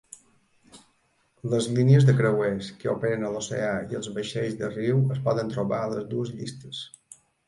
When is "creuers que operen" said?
2.21-3.25